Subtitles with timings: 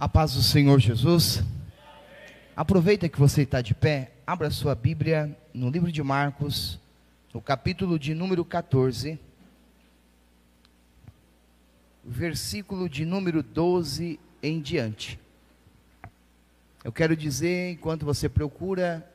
[0.00, 1.44] A paz do Senhor Jesus.
[2.56, 6.80] Aproveita que você está de pé, abra sua Bíblia no livro de Marcos,
[7.34, 9.20] no capítulo de número 14,
[12.02, 15.20] versículo de número 12 em diante.
[16.82, 19.06] Eu quero dizer, enquanto você procura,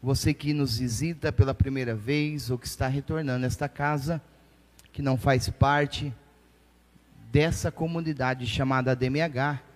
[0.00, 4.22] você que nos visita pela primeira vez ou que está retornando a esta casa,
[4.92, 6.14] que não faz parte
[7.32, 9.71] dessa comunidade chamada DMH,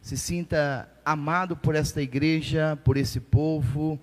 [0.00, 3.98] se sinta amado por esta igreja, por esse povo.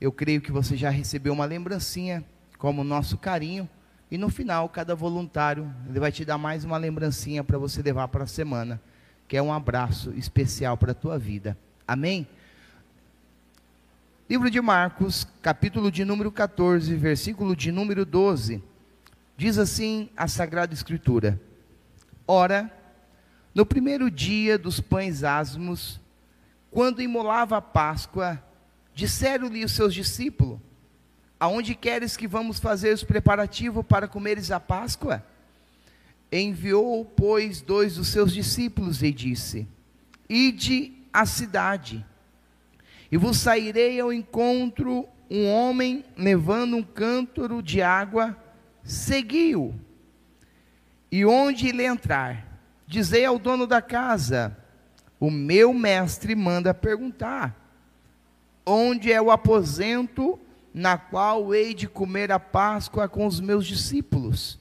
[0.00, 2.24] Eu creio que você já recebeu uma lembrancinha
[2.58, 3.68] como nosso carinho.
[4.10, 8.08] E no final, cada voluntário, ele vai te dar mais uma lembrancinha para você levar
[8.08, 8.80] para a semana,
[9.26, 11.56] que é um abraço especial para a tua vida.
[11.86, 12.26] Amém?
[14.28, 18.62] Livro de Marcos, capítulo de número 14, versículo de número 12.
[19.36, 21.40] Diz assim a Sagrada Escritura:
[22.26, 22.72] Ora,
[23.56, 25.98] no primeiro dia dos pães asmos,
[26.70, 28.38] quando imolava a Páscoa,
[28.94, 30.58] disseram-lhe os seus discípulos:
[31.40, 35.24] Aonde queres que vamos fazer os preparativos para comeres a Páscoa?
[36.30, 39.66] Enviou, pois, dois dos seus discípulos e disse:
[40.28, 42.04] Ide à cidade,
[43.10, 48.36] e vos sairei ao encontro um homem levando um cântaro de água,
[48.84, 49.74] segui-o.
[51.10, 52.55] E onde ele entrar,
[52.86, 54.56] dizei ao dono da casa:
[55.18, 57.54] O meu mestre manda perguntar:
[58.64, 60.38] Onde é o aposento
[60.72, 64.58] na qual hei de comer a Páscoa com os meus discípulos?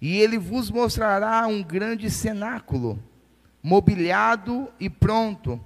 [0.00, 3.02] E ele vos mostrará um grande cenáculo,
[3.62, 5.62] mobiliado e pronto,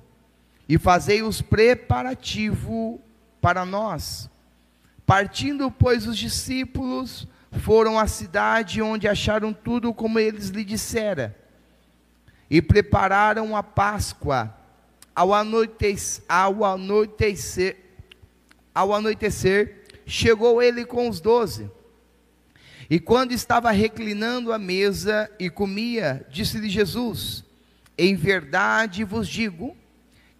[0.68, 3.00] e fazei os preparativos
[3.40, 4.30] para nós.
[5.04, 11.37] Partindo, pois, os discípulos, foram à cidade onde acharam tudo como eles lhe dissera
[12.50, 14.54] e prepararam a Páscoa.
[15.14, 17.76] Ao anoitecer, ao anoitecer,
[18.74, 21.70] ao anoitecer, chegou ele com os doze.
[22.90, 27.44] E quando estava reclinando a mesa e comia, disse-lhe Jesus:
[27.98, 29.76] Em verdade vos digo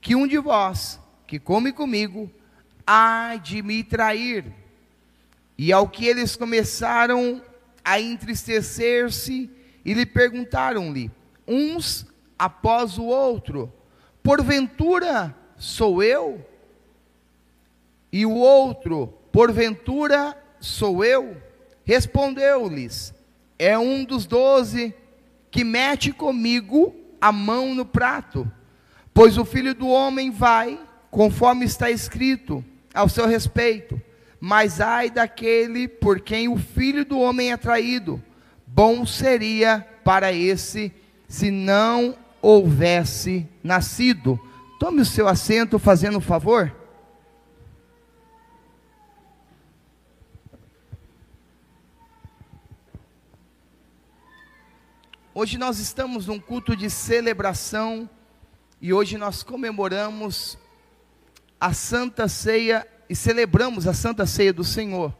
[0.01, 2.31] que um de vós que come comigo
[2.87, 4.47] há de me trair.
[5.59, 7.43] E ao que eles começaram
[7.85, 9.51] a entristecer-se
[9.85, 11.11] e lhe perguntaram-lhe,
[11.47, 12.07] uns
[12.39, 13.73] após o outro:
[14.23, 16.45] Porventura sou eu?
[18.13, 21.37] E o outro: Porventura sou eu?
[21.85, 23.15] Respondeu-lhes:
[23.59, 24.95] É um dos doze
[25.51, 28.51] que mete comigo a mão no prato.
[29.13, 34.01] Pois o filho do homem vai, conforme está escrito ao seu respeito
[34.41, 38.23] mas ai daquele por quem o filho do homem é traído.
[38.67, 40.93] Bom seria para esse
[41.27, 44.39] se não houvesse nascido.
[44.79, 46.75] Tome o seu assento, fazendo um favor.
[55.35, 58.11] Hoje nós estamos num culto de celebração
[58.81, 60.59] e hoje nós comemoramos
[61.61, 65.17] a Santa Ceia e celebramos a Santa Ceia do Senhor.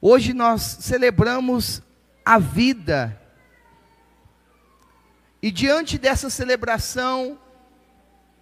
[0.00, 1.82] Hoje nós celebramos
[2.24, 3.17] a vida.
[5.40, 7.38] E diante dessa celebração,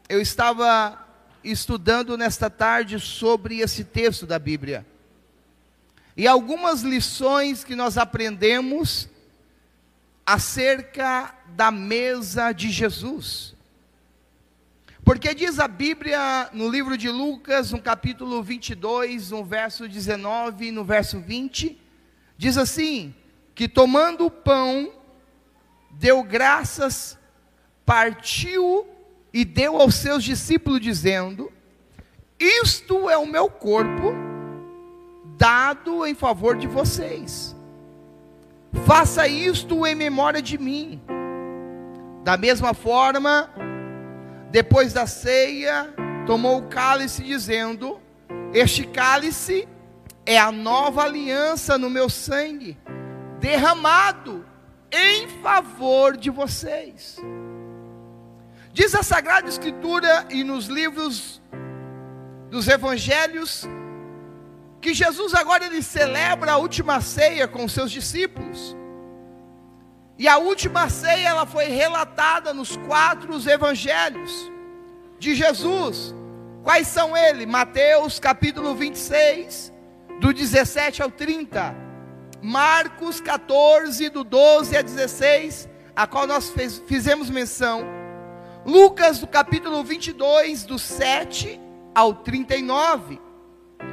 [0.08, 1.06] eu estava
[1.44, 4.86] estudando nesta tarde sobre esse texto da Bíblia.
[6.16, 9.08] E algumas lições que nós aprendemos
[10.24, 13.54] acerca da mesa de Jesus.
[15.04, 20.72] Porque diz a Bíblia no livro de Lucas, no capítulo 22, no verso 19 e
[20.72, 21.78] no verso 20,
[22.38, 23.14] diz assim:
[23.54, 24.92] que tomando o pão,
[25.98, 27.18] deu graças,
[27.84, 28.86] partiu
[29.32, 31.52] e deu aos seus discípulos, dizendo:
[32.38, 34.14] Isto é o meu corpo,
[35.36, 37.54] dado em favor de vocês.
[38.84, 41.00] Faça isto em memória de mim.
[42.22, 43.50] Da mesma forma,
[44.50, 45.94] depois da ceia,
[46.26, 47.98] tomou o cálice, dizendo:
[48.52, 49.66] Este cálice
[50.26, 52.76] é a nova aliança no meu sangue,
[53.38, 54.44] derramado
[54.90, 57.16] em favor de vocês.
[58.72, 61.40] Diz a Sagrada Escritura e nos livros
[62.50, 63.66] dos Evangelhos
[64.80, 68.76] que Jesus agora ele celebra a última ceia com seus discípulos.
[70.18, 74.50] E a última ceia ela foi relatada nos quatro evangelhos
[75.18, 76.14] de Jesus.
[76.62, 77.46] Quais são eles?
[77.46, 79.72] Mateus capítulo 26,
[80.20, 81.85] do 17 ao 30.
[82.46, 87.84] Marcos 14, do 12 a 16, a qual nós fez, fizemos menção.
[88.64, 91.60] Lucas, do capítulo 22, do 7
[91.92, 93.20] ao 39.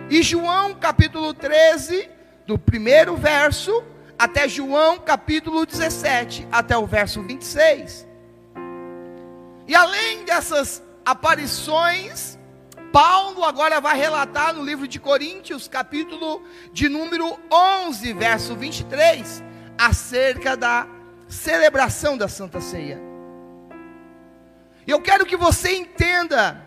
[0.08, 2.08] E João, capítulo 13,
[2.46, 3.84] do primeiro verso
[4.20, 8.08] até João, capítulo 17, até o verso 26.
[9.68, 12.38] E além dessas aparições,
[12.94, 19.44] Paulo agora vai relatar no livro de Coríntios, capítulo de número 11, verso 23,
[19.76, 20.86] acerca da
[21.28, 23.02] celebração da Santa Ceia.
[24.86, 26.64] Eu quero que você entenda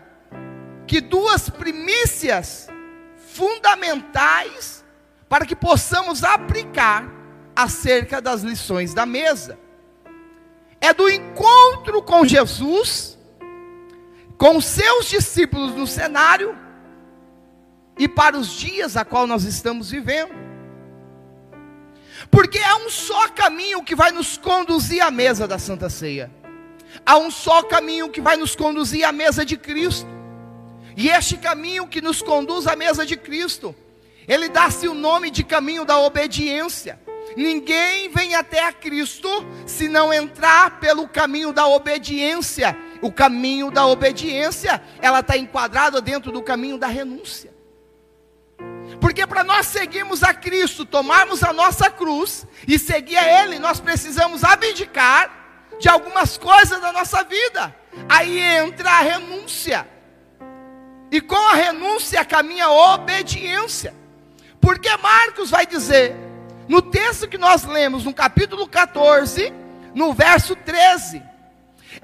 [0.85, 2.67] que duas primícias
[3.15, 4.83] fundamentais
[5.29, 7.09] para que possamos aplicar
[7.55, 9.57] acerca das lições da mesa
[10.81, 13.16] é do encontro com Jesus
[14.37, 16.55] com seus discípulos no cenário
[17.97, 20.31] e para os dias a qual nós estamos vivendo.
[22.29, 26.31] Porque há um só caminho que vai nos conduzir à mesa da Santa Ceia.
[27.05, 30.07] Há um só caminho que vai nos conduzir à mesa de Cristo.
[30.95, 33.75] E este caminho que nos conduz à mesa de Cristo,
[34.27, 36.99] ele dá-se o nome de caminho da obediência.
[37.35, 39.29] Ninguém vem até a Cristo
[39.65, 46.31] se não entrar pelo caminho da obediência o caminho da obediência, ela está enquadrada dentro
[46.31, 47.55] do caminho da renúncia.
[48.99, 53.79] Porque para nós seguirmos a Cristo, tomarmos a nossa cruz e seguir a Ele, nós
[53.79, 55.31] precisamos abdicar
[55.79, 57.75] de algumas coisas da nossa vida.
[58.09, 59.87] Aí entra a renúncia.
[61.11, 63.93] E com a renúncia caminha a obediência.
[64.59, 66.15] Porque Marcos vai dizer,
[66.67, 69.53] no texto que nós lemos, no capítulo 14,
[69.93, 71.21] no verso 13: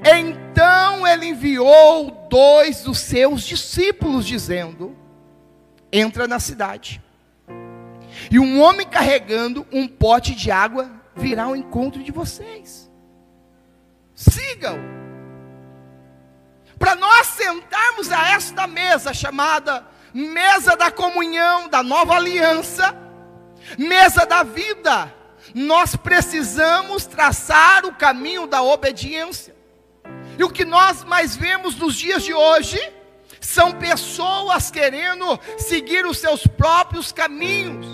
[0.03, 4.95] então ele enviou dois dos seus discípulos, dizendo:
[5.91, 7.01] Entra na cidade,
[8.31, 12.89] e um homem carregando um pote de água virá ao encontro de vocês.
[14.15, 14.77] Sigam.
[16.79, 22.95] Para nós sentarmos a esta mesa chamada mesa da comunhão, da nova aliança,
[23.77, 25.13] mesa da vida,
[25.55, 29.55] nós precisamos traçar o caminho da obediência.
[30.37, 32.79] E o que nós mais vemos nos dias de hoje
[33.39, 37.85] são pessoas querendo seguir os seus próprios caminhos.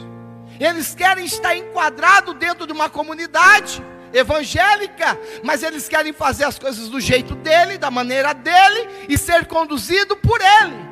[0.59, 3.83] Eles querem estar enquadrados dentro de uma comunidade
[4.13, 9.45] evangélica, mas eles querem fazer as coisas do jeito dele, da maneira dele e ser
[9.45, 10.89] conduzido por ele.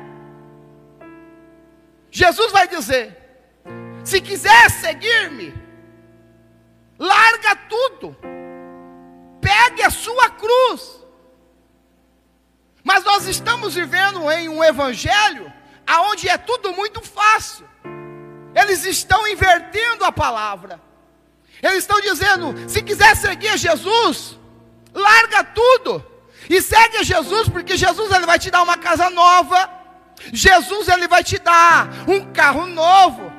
[2.10, 3.16] Jesus vai dizer:
[4.04, 5.54] se quiser seguir-me,
[6.98, 8.16] larga tudo,
[9.40, 10.97] pegue a sua cruz
[12.88, 15.52] mas nós estamos vivendo em um evangelho
[15.86, 17.68] aonde é tudo muito fácil.
[18.54, 20.80] Eles estão invertendo a palavra.
[21.62, 24.38] Eles estão dizendo: se quiser seguir Jesus,
[24.94, 26.02] larga tudo
[26.48, 29.70] e segue Jesus, porque Jesus ele vai te dar uma casa nova.
[30.32, 33.30] Jesus ele vai te dar um carro novo.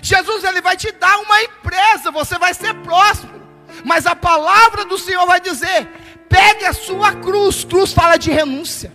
[0.00, 3.34] Jesus ele vai te dar uma empresa, você vai ser próximo.
[3.84, 5.90] Mas a palavra do Senhor vai dizer:
[6.34, 7.62] Pegue a sua cruz.
[7.62, 8.92] Cruz fala de renúncia.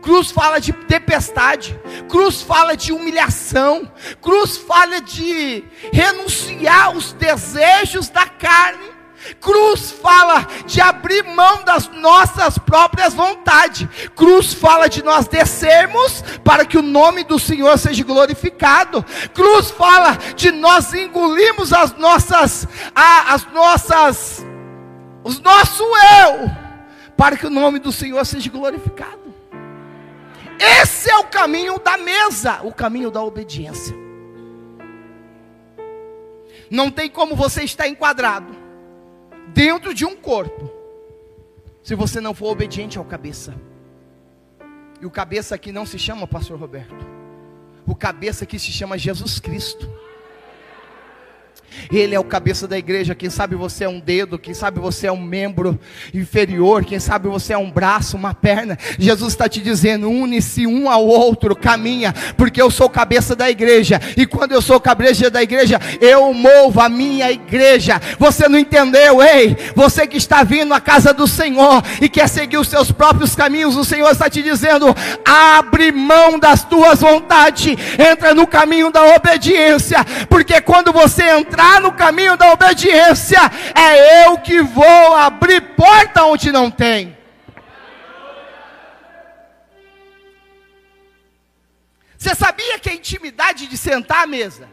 [0.00, 1.78] Cruz fala de tempestade,
[2.08, 3.90] cruz fala de humilhação,
[4.22, 5.62] cruz fala de
[5.92, 8.88] renunciar os desejos da carne,
[9.42, 13.86] cruz fala de abrir mão das nossas próprias vontades,
[14.16, 20.16] cruz fala de nós descermos para que o nome do Senhor seja glorificado, cruz fala
[20.34, 24.42] de nós engolirmos as nossas, as nossas,
[25.22, 26.59] os nosso eu
[27.20, 29.34] para que o nome do Senhor seja glorificado.
[30.58, 33.94] Esse é o caminho da mesa, o caminho da obediência.
[36.70, 38.56] Não tem como você estar enquadrado
[39.48, 40.70] dentro de um corpo
[41.82, 43.54] se você não for obediente ao cabeça.
[44.98, 47.06] E o cabeça aqui não se chama Pastor Roberto.
[47.86, 49.86] O cabeça aqui se chama Jesus Cristo.
[51.92, 53.14] Ele é o cabeça da igreja.
[53.14, 55.78] Quem sabe você é um dedo, quem sabe você é um membro
[56.14, 58.78] inferior, quem sabe você é um braço, uma perna.
[58.98, 64.00] Jesus está te dizendo: une-se um ao outro, caminha, porque eu sou cabeça da igreja.
[64.16, 68.00] E quando eu sou cabeça da igreja, eu movo a minha igreja.
[68.18, 69.56] Você não entendeu, ei?
[69.74, 73.76] Você que está vindo à casa do Senhor e quer seguir os seus próprios caminhos,
[73.76, 80.04] o Senhor está te dizendo: abre mão das tuas vontades, entra no caminho da obediência,
[80.28, 83.38] porque quando você entrar entrar no caminho da obediência,
[83.74, 87.16] é eu que vou abrir porta onde não tem.
[92.16, 94.68] Você sabia que a intimidade de sentar à mesa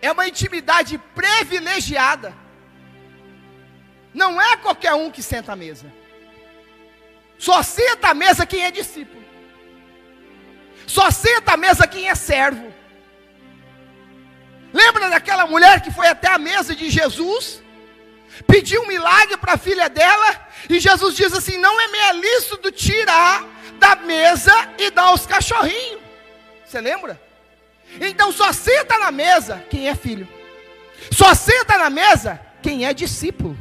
[0.00, 2.34] é uma intimidade privilegiada?
[4.14, 5.92] Não é qualquer um que senta à mesa.
[7.38, 9.24] Só senta à mesa quem é discípulo.
[10.86, 12.77] Só senta à mesa quem é servo.
[14.72, 17.62] Lembra daquela mulher que foi até a mesa de Jesus?
[18.46, 20.48] Pediu um milagre para a filha dela.
[20.68, 23.46] E Jesus diz assim: Não é meia lícito tirar
[23.78, 26.00] da mesa e dar aos cachorrinhos.
[26.64, 27.20] Você lembra?
[28.00, 30.28] Então só senta na mesa quem é filho.
[31.10, 33.56] Só senta na mesa quem é discípulo.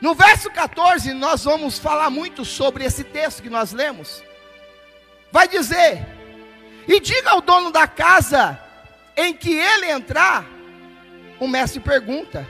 [0.00, 4.22] No verso 14, nós vamos falar muito sobre esse texto que nós lemos.
[5.32, 6.06] Vai dizer:
[6.86, 8.60] E diga ao dono da casa
[9.16, 10.46] em que ele entrar,
[11.40, 12.46] o mestre pergunta: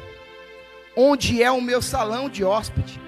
[0.97, 3.01] Onde é o meu salão de hóspede,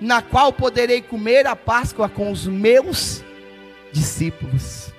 [0.00, 3.24] na qual poderei comer a Páscoa com os meus
[3.92, 4.92] discípulos?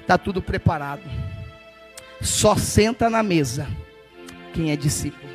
[0.00, 1.02] Está tudo preparado.
[2.20, 3.66] Só senta na mesa
[4.52, 5.32] quem é discípulo.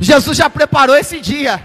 [0.00, 1.62] Jesus já preparou esse dia.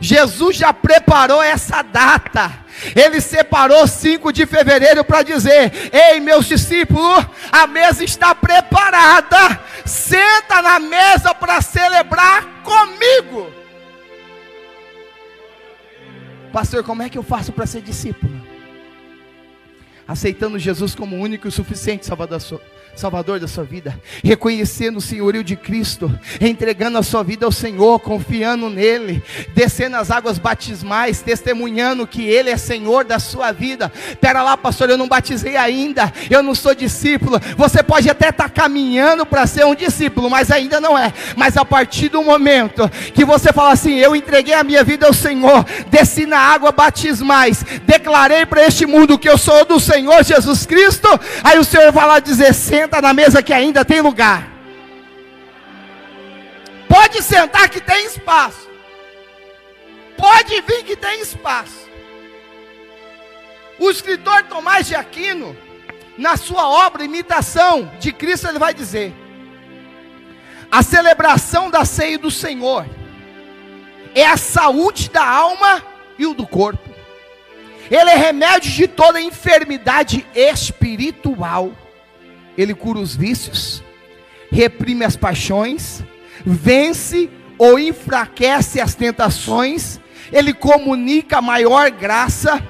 [0.00, 2.61] Jesus já preparou essa data.
[2.94, 9.60] Ele separou 5 de fevereiro para dizer: Ei, meus discípulos, a mesa está preparada.
[9.84, 13.52] Senta na mesa para celebrar comigo.
[16.52, 18.40] Pastor, como é que eu faço para ser discípulo?
[20.06, 22.40] Aceitando Jesus como único e suficiente Salvador
[22.94, 27.98] Salvador da sua vida, reconhecendo o senhorio de Cristo, entregando a sua vida ao Senhor,
[27.98, 29.22] confiando nele,
[29.54, 33.90] descendo as águas batismais, testemunhando que ele é Senhor da sua vida.
[34.20, 37.40] Pera lá, pastor, eu não batizei ainda, eu não sou discípulo.
[37.56, 41.12] Você pode até estar tá caminhando para ser um discípulo, mas ainda não é.
[41.34, 45.14] Mas a partir do momento que você fala assim, eu entreguei a minha vida ao
[45.14, 50.66] Senhor, desci na água batismais, declarei para este mundo que eu sou do Senhor Jesus
[50.66, 51.08] Cristo,
[51.42, 54.50] aí o Senhor vai lá dizer, senta na mesa que ainda tem lugar.
[56.88, 58.68] Pode sentar que tem espaço.
[60.16, 61.88] Pode vir que tem espaço.
[63.78, 65.56] O escritor Tomás de Aquino,
[66.18, 69.14] na sua obra Imitação de Cristo, ele vai dizer:
[70.70, 72.84] a celebração da ceia do Senhor
[74.12, 75.84] é a saúde da alma
[76.18, 76.90] e o do corpo.
[77.88, 81.72] Ele é remédio de toda enfermidade espiritual
[82.56, 83.82] ele cura os vícios,
[84.50, 86.02] reprime as paixões,
[86.44, 90.00] vence ou enfraquece as tentações,
[90.32, 92.62] ele comunica a maior graça,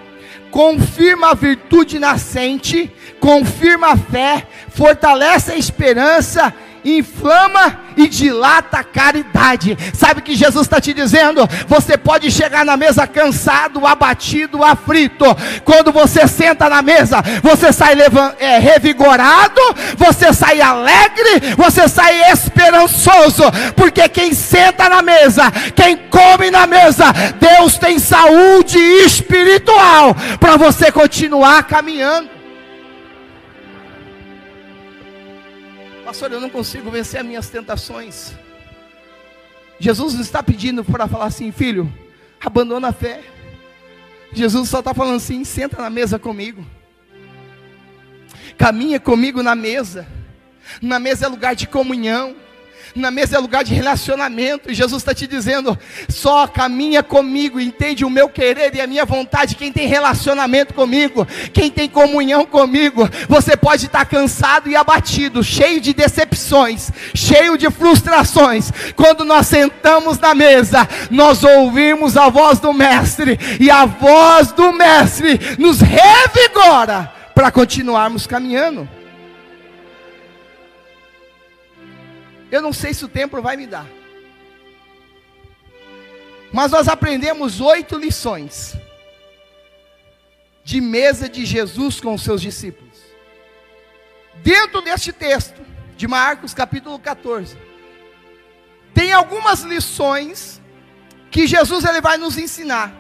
[0.51, 9.77] confirma a virtude nascente, confirma a fé, fortalece a esperança inflama e dilata a caridade.
[9.95, 11.49] Sabe o que Jesus está te dizendo?
[11.69, 15.25] Você pode chegar na mesa cansado, abatido, aflito.
[15.65, 17.97] Quando você senta na mesa, você sai
[18.39, 19.61] é, revigorado,
[19.97, 23.45] você sai alegre, você sai esperançoso.
[23.77, 30.91] Porque quem senta na mesa, quem come na mesa, Deus tem saúde espiritual para você
[30.91, 32.42] continuar caminhando.
[36.13, 38.35] Pastor, eu não consigo vencer as minhas tentações.
[39.79, 41.91] Jesus está pedindo para falar assim, filho,
[42.39, 43.23] abandona a fé.
[44.31, 46.67] Jesus só está falando assim: senta na mesa comigo,
[48.59, 50.07] caminha comigo na mesa.
[50.83, 52.37] Na mesa é lugar de comunhão
[52.95, 58.05] na mesa é lugar de relacionamento, e Jesus está te dizendo: só caminha comigo, entende
[58.05, 59.55] o meu querer e a minha vontade.
[59.55, 65.81] Quem tem relacionamento comigo, quem tem comunhão comigo, você pode estar cansado e abatido, cheio
[65.81, 68.71] de decepções, cheio de frustrações.
[68.95, 74.73] Quando nós sentamos na mesa, nós ouvimos a voz do Mestre, e a voz do
[74.73, 78.89] Mestre nos revigora para continuarmos caminhando.
[82.53, 83.87] Eu não sei se o tempo vai me dar.
[86.53, 88.77] Mas nós aprendemos oito lições
[90.63, 92.99] de mesa de Jesus com os seus discípulos.
[94.43, 95.63] Dentro deste texto
[95.97, 97.57] de Marcos, capítulo 14,
[98.93, 100.61] tem algumas lições
[101.31, 102.95] que Jesus ele vai nos ensinar.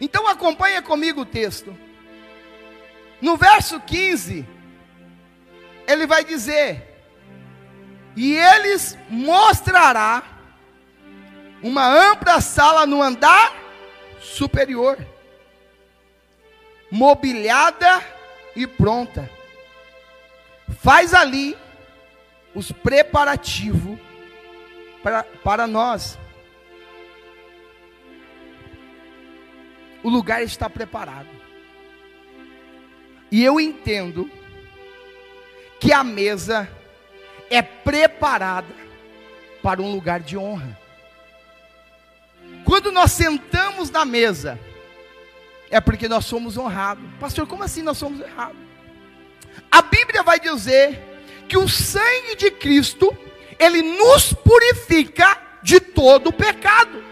[0.00, 1.78] Então acompanha comigo o texto.
[3.22, 4.55] No verso 15,
[5.86, 6.82] ele vai dizer:
[8.16, 10.22] E eles mostrará
[11.62, 13.54] uma ampla sala no andar
[14.20, 14.98] superior,
[16.90, 18.02] mobiliada
[18.54, 19.30] e pronta.
[20.80, 21.56] Faz ali
[22.54, 23.98] os preparativos
[25.02, 26.18] para, para nós.
[30.02, 31.28] O lugar está preparado.
[33.30, 34.30] E eu entendo
[35.80, 36.68] que a mesa
[37.50, 38.74] é preparada
[39.62, 40.78] para um lugar de honra.
[42.64, 44.58] Quando nós sentamos na mesa,
[45.70, 47.04] é porque nós somos honrados.
[47.20, 48.56] Pastor, como assim nós somos honrados?
[49.70, 51.00] A Bíblia vai dizer
[51.48, 53.16] que o sangue de Cristo,
[53.58, 57.04] ele nos purifica de todo o pecado.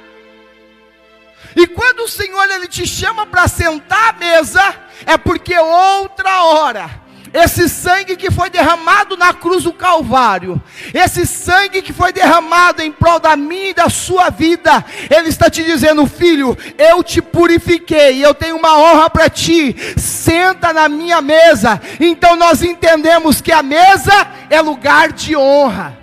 [1.57, 4.63] E quando o Senhor ele te chama para sentar à mesa,
[5.07, 7.04] é porque outra hora
[7.35, 10.63] esse sangue que foi derramado na cruz do Calvário,
[10.95, 15.51] esse sangue que foi derramado em prol da minha e da sua vida, Ele está
[15.51, 21.21] te dizendo, filho, eu te purifiquei, eu tenho uma honra para ti, senta na minha
[21.21, 21.81] mesa.
[21.99, 24.13] Então nós entendemos que a mesa
[24.49, 25.99] é lugar de honra.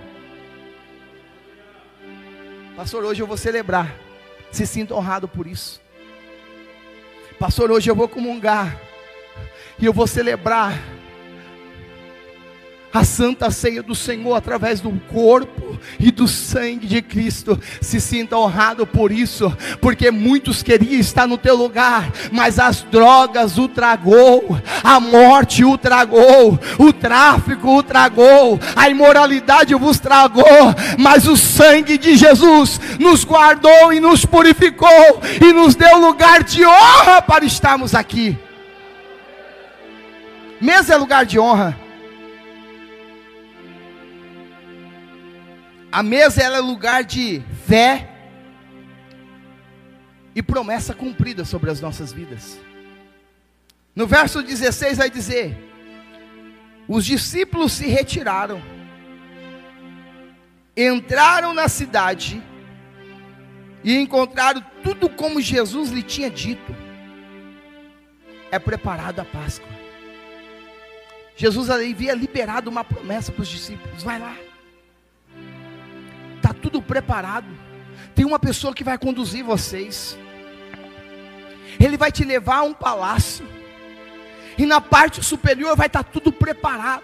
[2.76, 3.96] Pastor, hoje eu vou celebrar,
[4.52, 5.80] se sinta honrado por isso.
[7.40, 8.78] Pastor, hoje eu vou comungar,
[9.80, 10.78] e eu vou celebrar
[12.94, 17.60] a santa ceia do Senhor através do corpo e do sangue de Cristo.
[17.80, 23.58] Se sinta honrado por isso, porque muitos queriam estar no teu lugar, mas as drogas
[23.58, 30.44] o tragou, a morte o tragou, o tráfico o tragou, a imoralidade vos tragou,
[30.98, 36.66] mas o sangue de Jesus nos guardou e nos purificou e nos deu lugar de
[36.66, 38.38] honra para estarmos aqui.
[40.60, 41.91] Mesa é lugar de honra.
[45.92, 48.08] A mesa ela é lugar de fé
[50.34, 52.58] e promessa cumprida sobre as nossas vidas.
[53.94, 55.58] No verso 16 vai dizer:
[56.88, 58.62] Os discípulos se retiraram,
[60.78, 62.42] entraram na cidade
[63.84, 66.74] e encontraram tudo como Jesus lhe tinha dito.
[68.50, 69.68] É preparada a Páscoa.
[71.36, 74.51] Jesus havia liberado uma promessa para os discípulos: vai lá
[76.42, 77.48] está tudo preparado.
[78.16, 80.18] Tem uma pessoa que vai conduzir vocês.
[81.80, 83.48] Ele vai te levar a um palácio.
[84.58, 87.04] E na parte superior vai estar tá tudo preparado.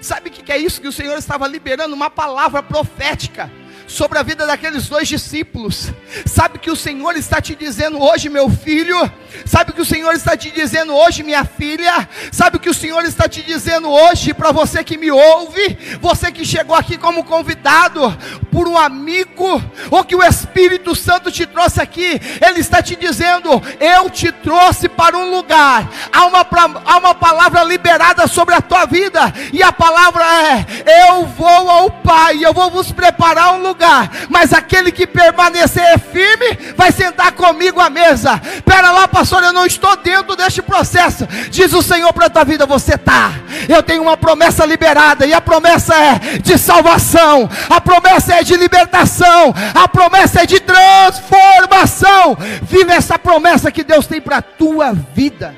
[0.00, 0.80] Sabe o que é isso?
[0.80, 3.50] Que o Senhor estava liberando uma palavra profética
[3.90, 5.92] sobre a vida daqueles dois discípulos.
[6.24, 8.96] Sabe que o Senhor está te dizendo hoje, meu filho?
[9.44, 12.08] Sabe que o Senhor está te dizendo hoje, minha filha?
[12.30, 15.76] Sabe que o Senhor está te dizendo hoje para você que me ouve?
[16.00, 18.16] Você que chegou aqui como convidado
[18.52, 23.50] por um amigo, ou que o Espírito Santo te trouxe aqui, Ele está te dizendo:
[23.80, 25.88] Eu te trouxe para um lugar.
[26.12, 26.46] Há uma,
[26.84, 31.90] há uma palavra liberada sobre a tua vida, e a palavra é: Eu vou ao
[31.90, 37.32] Pai, eu vou vos preparar um lugar lugar, mas aquele que permanecer firme vai sentar
[37.32, 38.38] comigo à mesa.
[38.64, 41.26] Pera lá, pastor, eu não estou dentro deste processo.
[41.50, 43.32] Diz o Senhor para a tua vida: você está.
[43.68, 48.56] Eu tenho uma promessa liberada, e a promessa é de salvação, a promessa é de
[48.56, 52.36] libertação, a promessa é de transformação.
[52.62, 55.56] Viva essa promessa que Deus tem para a tua vida.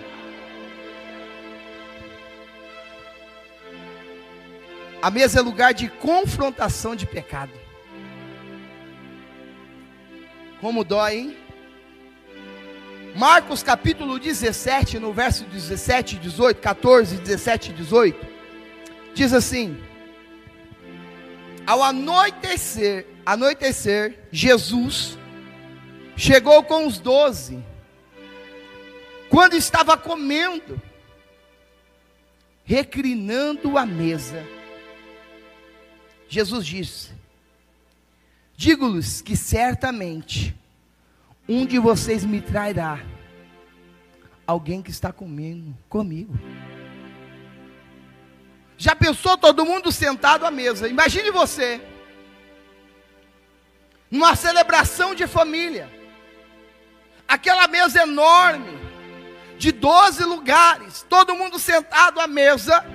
[5.02, 7.61] A mesa é lugar de confrontação de pecado.
[10.62, 11.36] Como dói, hein?
[13.16, 18.26] Marcos capítulo 17, no verso 17 18, 14, 17 e 18,
[19.12, 19.76] diz assim:
[21.66, 25.18] Ao anoitecer, anoitecer, Jesus
[26.16, 27.60] chegou com os doze,
[29.28, 30.80] quando estava comendo,
[32.64, 34.46] reclinando a mesa,
[36.28, 37.10] Jesus disse:
[38.62, 40.54] Digo-lhes que certamente
[41.48, 43.00] um de vocês me trairá,
[44.46, 46.32] alguém que está comendo comigo.
[48.78, 50.86] Já pensou todo mundo sentado à mesa?
[50.86, 51.80] Imagine você,
[54.08, 55.90] numa celebração de família,
[57.26, 58.78] aquela mesa enorme,
[59.58, 62.86] de 12 lugares, todo mundo sentado à mesa.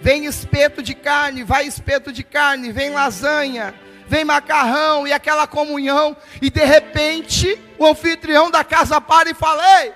[0.00, 3.72] Vem espeto de carne, vai espeto de carne, vem lasanha,
[4.12, 9.62] vem macarrão e aquela comunhão, e de repente o anfitrião da casa para e fala:
[9.80, 9.94] Ei,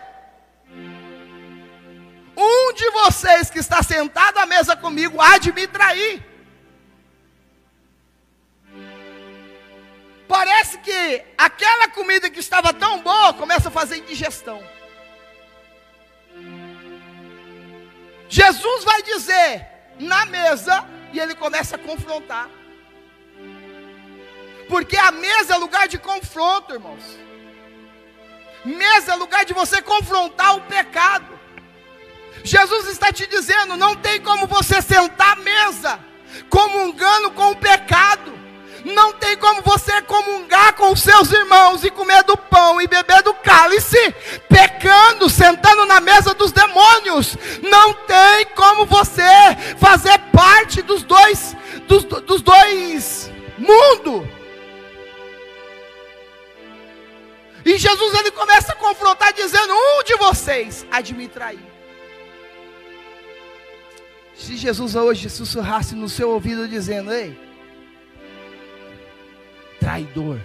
[2.35, 6.25] um de vocês que está sentado à mesa comigo há de me trair.
[10.27, 14.63] Parece que aquela comida que estava tão boa começa a fazer indigestão.
[18.31, 19.67] Jesus vai dizer
[20.01, 22.56] na mesa e ele começa a confrontar.
[24.69, 27.03] Porque a mesa é lugar de confronto, irmãos.
[28.65, 31.39] Mesa é lugar de você confrontar o pecado.
[32.43, 36.01] Jesus está te dizendo: não tem como você sentar à mesa
[36.49, 38.35] comungando com o pecado.
[39.21, 43.35] tem como você comungar com os seus irmãos e comer do pão e beber do
[43.35, 44.15] cálice,
[44.49, 47.37] pecando, sentando na mesa dos demônios.
[47.63, 49.23] Não tem como você
[49.79, 51.57] fazer parte dos dois,
[51.89, 54.06] dos, dos dois mundos.
[57.77, 61.61] E Jesus ele começa a confrontar dizendo: "Um de vocês há de me trair".
[64.35, 67.39] Se Jesus hoje sussurrasse no seu ouvido dizendo: "Ei,
[69.79, 70.41] traidor.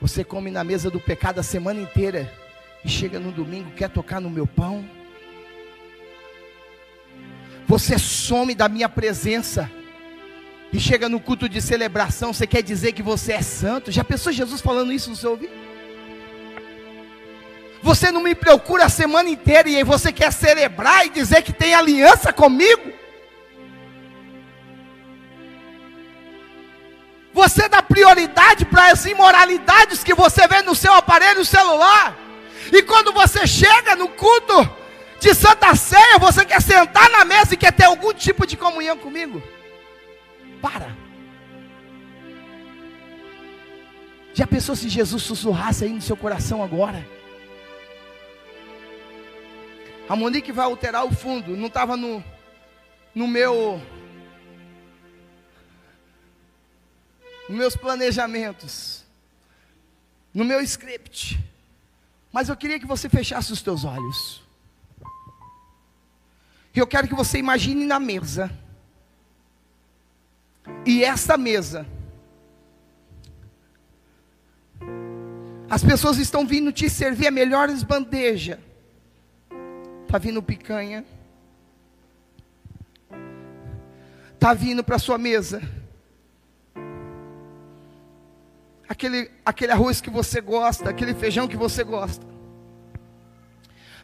[0.00, 2.32] Você come na mesa do pecado a semana inteira
[2.82, 4.82] e chega no domingo quer tocar no meu pão?
[7.66, 9.70] Você some da minha presença
[10.72, 13.90] e chega no culto de celebração, você quer dizer que você é santo?
[13.90, 15.52] Já pensou Jesus falando isso no seu ouvido?
[17.82, 21.52] Você não me procura a semana inteira e aí você quer celebrar e dizer que
[21.52, 22.92] tem aliança comigo?
[27.32, 32.16] Você dá prioridade para as imoralidades que você vê no seu aparelho celular.
[32.72, 34.68] E quando você chega no culto
[35.18, 38.96] de Santa Ceia, você quer sentar na mesa e quer ter algum tipo de comunhão
[38.96, 39.42] comigo?
[40.60, 40.94] Para.
[44.32, 47.06] Já pensou se Jesus sussurrasse aí no seu coração agora?
[50.08, 52.22] A Monique vai alterar o fundo, não estava no,
[53.14, 53.80] no meu.
[57.48, 59.04] Nos meus planejamentos,
[60.32, 61.38] no meu script.
[62.32, 64.42] Mas eu queria que você fechasse os teus olhos.
[66.74, 68.50] E eu quero que você imagine na mesa.
[70.84, 71.86] E essa mesa.
[75.68, 78.58] As pessoas estão vindo te servir a melhores bandejas.
[80.02, 81.04] Está vindo picanha.
[84.34, 85.62] Está vindo para sua mesa.
[88.88, 92.26] Aquele, aquele arroz que você gosta, aquele feijão que você gosta.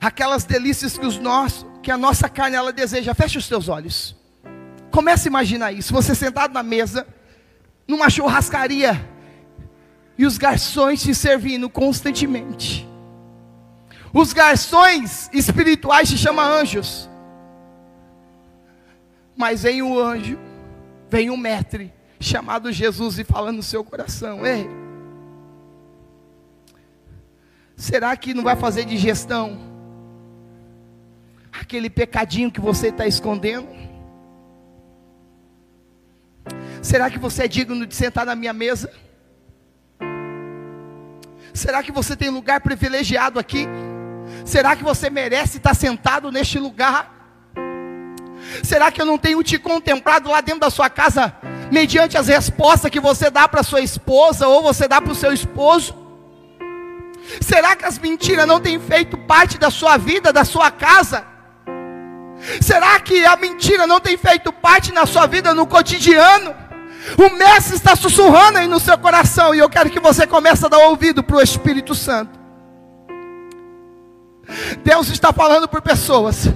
[0.01, 3.13] Aquelas delícias que os nossos, que a nossa carne ela deseja.
[3.13, 4.15] Feche os teus olhos.
[4.97, 5.93] Comece a imaginar isso.
[5.93, 7.07] Você sentado na mesa,
[7.87, 9.07] numa churrascaria,
[10.17, 12.89] e os garçons te servindo constantemente.
[14.11, 17.11] Os garçons espirituais se chamam anjos.
[19.37, 20.39] Mas vem o anjo,
[21.11, 24.67] vem o mestre, chamado Jesus, e fala no seu coração: Ei,
[27.77, 29.59] será que não vai fazer digestão?
[31.53, 33.86] Aquele pecadinho que você está escondendo?
[36.87, 38.93] Será que você é digno de sentar na minha mesa?
[41.53, 43.67] Será que você tem lugar privilegiado aqui?
[44.45, 47.13] Será que você merece estar sentado neste lugar?
[48.63, 51.35] Será que eu não tenho te contemplado lá dentro da sua casa,
[51.73, 55.33] mediante as respostas que você dá para sua esposa ou você dá para o seu
[55.33, 55.93] esposo?
[57.41, 61.27] Será que as mentiras não têm feito parte da sua vida, da sua casa?
[62.61, 66.66] Será que a mentira não tem feito parte na sua vida no cotidiano?
[67.17, 70.69] O mestre está sussurrando aí no seu coração e eu quero que você comece a
[70.69, 72.39] dar ouvido para o Espírito Santo.
[74.83, 76.49] Deus está falando por pessoas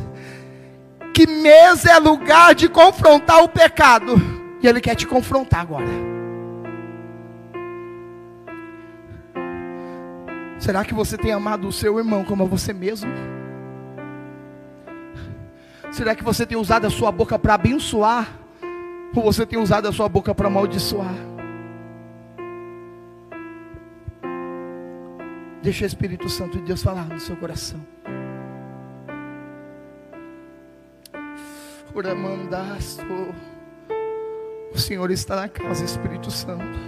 [1.14, 4.14] que mesa é lugar de confrontar o pecado
[4.62, 6.10] e Ele quer te confrontar agora.
[10.58, 13.10] Será que você tem amado o seu irmão como a você mesmo?
[15.90, 18.39] Será que você tem usado a sua boca para abençoar?
[19.14, 21.14] Ou você tem usado a sua boca para amaldiçoar?
[25.62, 27.80] Deixa o Espírito Santo de Deus falar no seu coração.
[31.94, 33.04] Uramandasto.
[34.72, 36.78] O Senhor está na casa, Espírito Santo.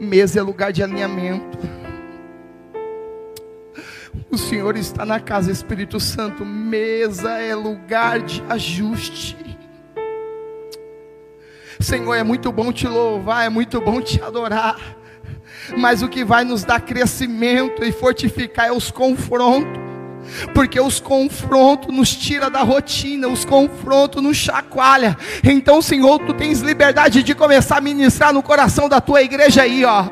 [0.00, 1.58] Mesa é lugar de alinhamento.
[4.30, 6.44] O Senhor está na casa, Espírito Santo.
[6.46, 9.47] Mesa é lugar de ajuste.
[11.80, 14.96] Senhor, é muito bom te louvar, é muito bom te adorar.
[15.76, 19.87] Mas o que vai nos dar crescimento e fortificar é os confrontos
[20.54, 25.16] porque os confrontos nos tira da rotina, os confrontos nos chacoalha.
[25.42, 29.84] Então, Senhor, tu tens liberdade de começar a ministrar no coração da tua igreja aí,
[29.84, 30.06] ó.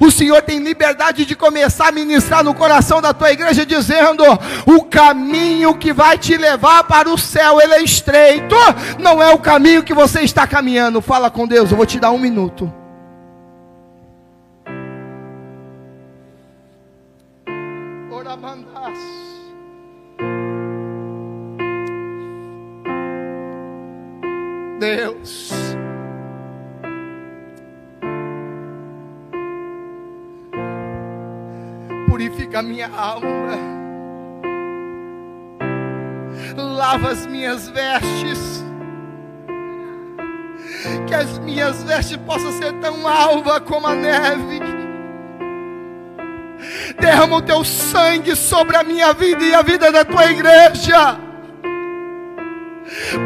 [0.00, 4.24] O Senhor tem liberdade de começar a ministrar no coração da tua igreja, dizendo:
[4.66, 8.56] o caminho que vai te levar para o céu, ele é estreito,
[8.98, 11.02] não é o caminho que você está caminhando.
[11.02, 12.72] Fala com Deus, eu vou te dar um minuto.
[24.78, 25.50] Deus.
[32.08, 33.78] Purifica minha alma
[36.56, 38.64] lava as minhas vestes,
[41.06, 44.60] que as minhas vestes possam ser tão alva como a neve.
[47.00, 51.27] Derrama o teu sangue sobre a minha vida e a vida da tua igreja.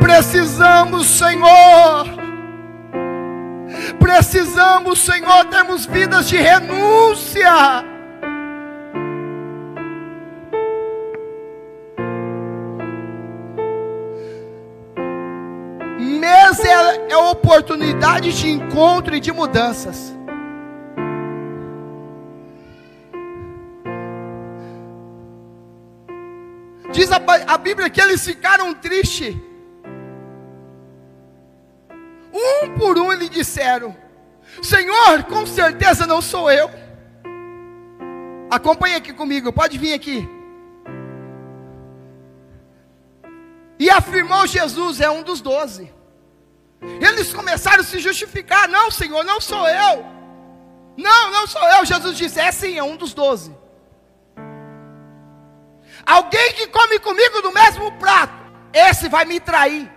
[0.02, 2.06] Precisamos, Senhor.
[4.00, 7.84] Precisamos, Senhor, termos vidas de renúncia.
[16.00, 20.12] Mês é, é oportunidade de encontro e de mudanças.
[26.90, 29.51] Diz a, a Bíblia que eles ficaram tristes.
[33.62, 33.96] Disseram:
[34.62, 36.68] Senhor, com certeza não sou eu.
[38.50, 40.28] Acompanhe aqui comigo, pode vir aqui.
[43.78, 45.92] E afirmou Jesus, é um dos doze.
[47.00, 50.04] Eles começaram a se justificar: Não, Senhor, não sou eu.
[50.96, 51.84] Não, não sou eu.
[51.84, 53.56] Jesus disse: É sim, é um dos doze.
[56.04, 58.34] Alguém que come comigo do mesmo prato,
[58.72, 59.90] esse vai me trair.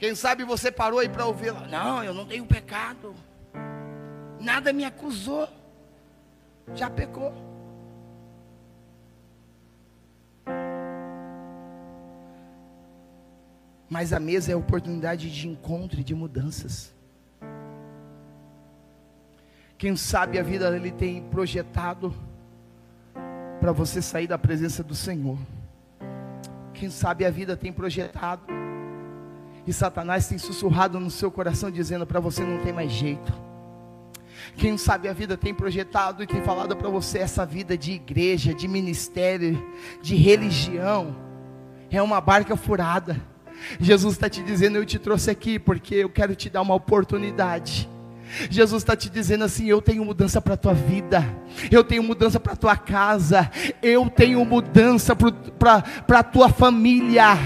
[0.00, 3.14] Quem sabe você parou aí para ouvir lá, não, eu não tenho pecado.
[4.40, 5.46] Nada me acusou.
[6.74, 7.34] Já pecou.
[13.90, 16.94] Mas a mesa é a oportunidade de encontro e de mudanças.
[19.76, 22.14] Quem sabe a vida ele tem projetado
[23.60, 25.36] para você sair da presença do Senhor.
[26.72, 28.59] Quem sabe a vida tem projetado
[29.66, 33.32] e Satanás tem sussurrado no seu coração dizendo para você não tem mais jeito.
[34.56, 38.54] Quem sabe a vida tem projetado e tem falado para você essa vida de igreja,
[38.54, 39.62] de ministério,
[40.02, 41.30] de religião
[41.90, 43.20] é uma barca furada.
[43.80, 47.88] Jesus está te dizendo: Eu te trouxe aqui porque eu quero te dar uma oportunidade
[48.50, 51.24] Jesus está te dizendo assim: eu tenho mudança para a tua vida,
[51.70, 53.50] eu tenho mudança para a tua casa,
[53.82, 57.38] eu tenho mudança para a tua família.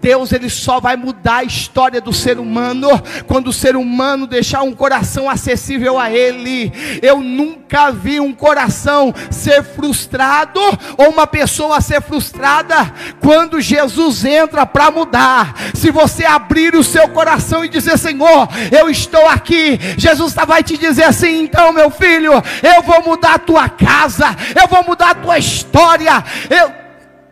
[0.00, 2.88] Deus ele só vai mudar a história do ser humano
[3.26, 6.72] quando o ser humano deixar um coração acessível a Ele.
[7.02, 10.60] Eu nunca vi um coração ser frustrado
[10.96, 15.54] ou uma pessoa ser frustrada quando Jesus entra para mudar.
[15.74, 20.62] Se você abrir o seu coração e dizer: Senhor, eu estou aqui, Jesus Jesus vai
[20.62, 24.26] te dizer assim: então, meu filho, eu vou mudar a tua casa,
[24.60, 26.12] eu vou mudar a tua história.
[26.50, 26.72] Eu,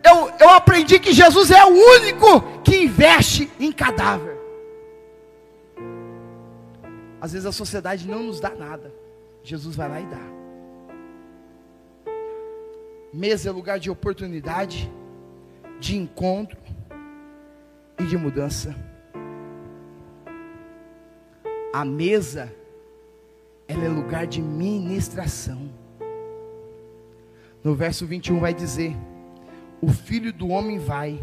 [0.09, 4.37] eu, eu aprendi que Jesus é o único que investe em cadáver.
[7.19, 8.93] Às vezes a sociedade não nos dá nada,
[9.43, 10.37] Jesus vai lá e dá.
[13.13, 14.91] Mesa é lugar de oportunidade,
[15.79, 16.57] de encontro
[17.99, 18.75] e de mudança.
[21.73, 22.51] A mesa
[23.67, 25.69] ela é lugar de ministração.
[27.63, 28.95] No verso 21 vai dizer:
[29.81, 31.19] O filho do homem vai,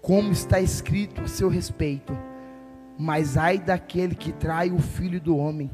[0.00, 2.16] como está escrito a seu respeito,
[2.98, 5.70] mas ai daquele que trai o filho do homem,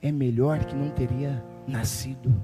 [0.00, 2.34] é melhor que não teria nascido.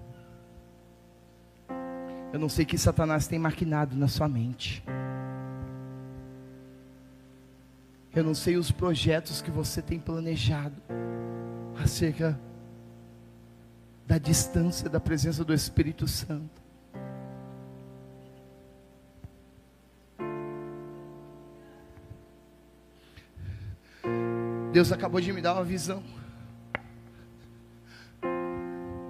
[2.32, 4.84] Eu não sei que Satanás tem maquinado na sua mente.
[8.14, 10.80] Eu não sei os projetos que você tem planejado
[11.82, 12.38] acerca
[14.06, 16.60] da distância da presença do Espírito Santo.
[24.72, 26.02] Deus acabou de me dar uma visão.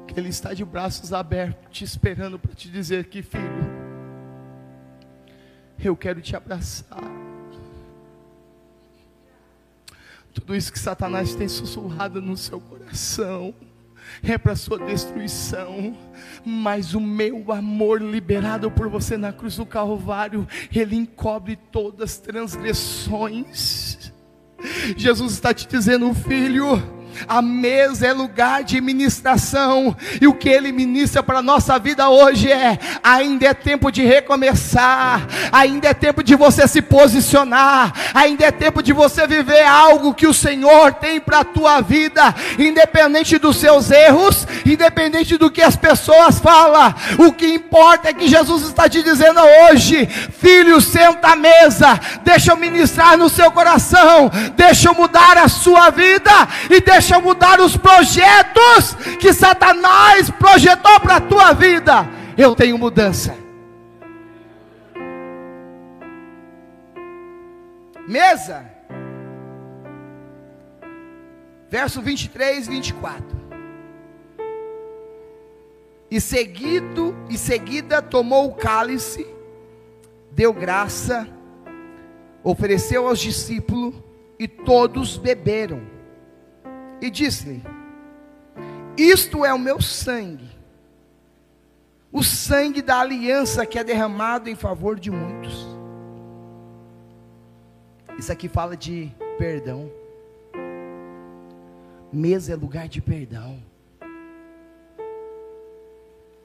[0.07, 3.45] Que Ele está de braços abertos, te esperando para te dizer que, filho,
[5.83, 7.30] eu quero te abraçar.
[10.33, 13.55] Tudo isso que Satanás tem sussurrado no seu coração
[14.23, 15.97] é para sua destruição,
[16.45, 22.19] mas o meu amor liberado por você na cruz do Calvário, ele encobre todas as
[22.19, 24.13] transgressões.
[24.97, 30.73] Jesus está te dizendo, filho, a mesa é lugar de ministração, e o que Ele
[30.73, 36.23] ministra para a nossa vida hoje é: ainda é tempo de recomeçar, ainda é tempo
[36.23, 41.21] de você se posicionar, ainda é tempo de você viver algo que o Senhor tem
[41.21, 47.33] para a tua vida, independente dos seus erros, independente do que as pessoas falam, o
[47.33, 52.57] que importa é que Jesus está te dizendo hoje: filho, senta à mesa, deixa eu
[52.57, 56.31] ministrar no seu coração, deixa eu mudar a sua vida
[56.69, 62.09] e deixa deixa eu mudar os projetos que Satanás projetou para a tua vida.
[62.39, 63.37] Eu tenho mudança.
[68.07, 68.65] Mesa.
[71.69, 73.41] Verso 23 e 24.
[76.13, 79.27] E seguido e seguida tomou o cálice,
[80.31, 81.29] deu graça,
[82.43, 83.95] ofereceu aos discípulos
[84.39, 86.00] e todos beberam.
[87.01, 87.63] E disse-lhe:
[88.97, 90.51] Isto é o meu sangue,
[92.13, 95.67] o sangue da aliança que é derramado em favor de muitos.
[98.19, 99.91] Isso aqui fala de perdão.
[102.13, 103.63] Mesa é lugar de perdão.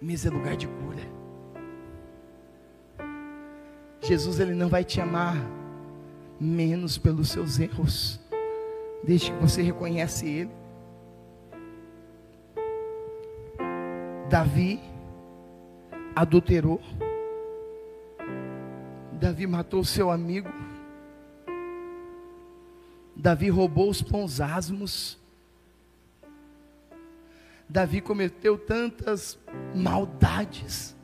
[0.02, 1.02] Mesa é lugar de cura.
[4.00, 5.36] Jesus ele não vai te amar
[6.40, 8.20] menos pelos seus erros,
[9.06, 10.52] desde que você reconhece ele.
[14.30, 14.80] Davi
[16.16, 16.82] adulterou.
[19.14, 20.50] Davi matou seu amigo.
[23.16, 25.18] Davi roubou os pães asmos.
[27.70, 29.40] Davi cometeu tantas
[29.74, 30.96] maldades.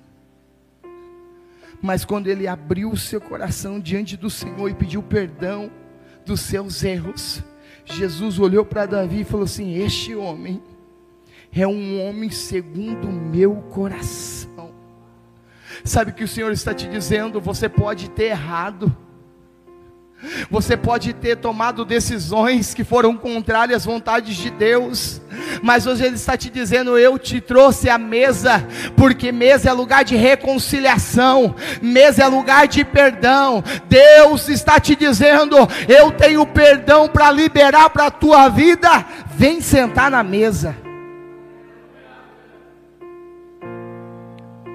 [1.82, 5.72] Mas quando ele abriu o seu coração diante do Senhor e pediu perdão
[6.26, 7.44] dos seus erros,
[7.86, 10.62] Jesus olhou para Davi e falou assim: Este homem
[11.54, 14.72] é um homem segundo o meu coração.
[15.84, 17.42] Sabe o que o Senhor está te dizendo?
[17.42, 18.96] Você pode ter errado
[20.50, 25.22] você pode ter tomado decisões que foram contrárias às vontades de Deus,
[25.64, 30.04] mas hoje Ele está te dizendo: Eu te trouxe a mesa, porque mesa é lugar
[30.04, 33.64] de reconciliação, mesa é lugar de perdão.
[33.88, 35.58] Deus está te dizendo:
[35.88, 39.06] Eu tenho perdão para liberar para a tua vida,
[39.36, 40.76] vem sentar na mesa.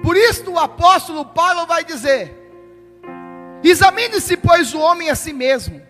[0.03, 2.36] Por isso o apóstolo Paulo vai dizer:
[3.63, 5.81] Examine-se, pois, o homem a si mesmo,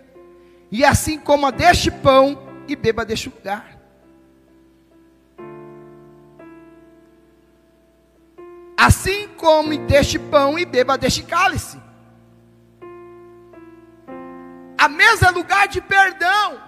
[0.71, 3.77] e assim coma deste pão e beba deste lugar.
[8.77, 11.82] Assim come deste pão e beba deste cálice.
[14.77, 16.62] A mesa é lugar de perdão.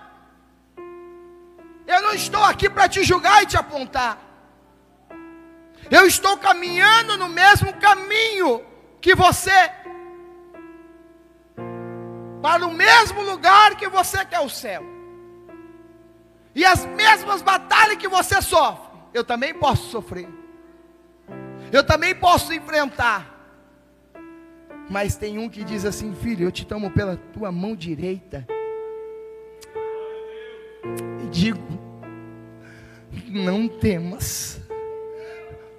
[1.86, 4.18] Eu não estou aqui para te julgar e te apontar.
[5.90, 8.64] Eu estou caminhando no mesmo caminho
[9.00, 9.72] que você
[12.42, 14.84] para o mesmo lugar que você quer o céu.
[16.56, 20.28] E as mesmas batalhas que você sofre, eu também posso sofrer.
[21.72, 23.38] Eu também posso enfrentar.
[24.90, 28.48] Mas tem um que diz assim: Filho, eu te tomo pela tua mão direita.
[31.24, 31.62] E digo:
[33.28, 34.60] Não temas,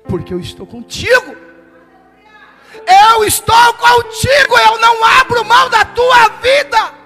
[0.04, 1.49] porque eu estou contigo.
[2.86, 7.00] Eu estou contigo, eu não abro mão da tua vida.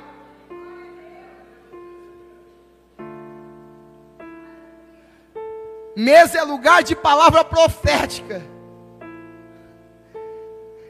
[5.97, 8.43] Mesa é lugar de palavra profética.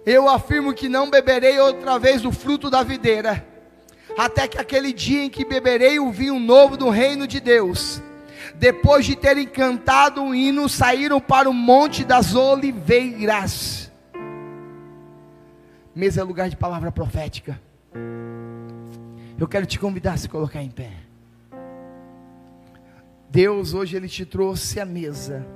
[0.06, 3.46] Eu afirmo que não beberei outra vez do fruto da videira,
[4.16, 8.02] até que aquele dia em que beberei o vinho novo do reino de Deus.
[8.54, 13.83] Depois de terem cantado um hino, saíram para o monte das oliveiras.
[15.94, 17.60] Mesa é lugar de palavra profética.
[19.38, 20.90] Eu quero te convidar a se colocar em pé.
[23.30, 25.46] Deus hoje ele te trouxe a mesa.